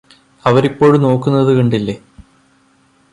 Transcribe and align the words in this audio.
അവരിപ്പോളും 0.45 1.01
നോക്കുന്നത് 1.01 1.51
കണ്ടില്ലേ 1.57 1.95